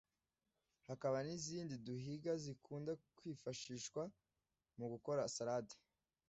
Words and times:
hakaba 0.87 1.17
n’izindi 1.27 1.73
duhinga 1.85 2.31
zikunda 2.43 2.91
kwifashishwa 3.17 4.01
mu 4.77 4.85
gukora 4.93 5.21
salade 5.35 5.75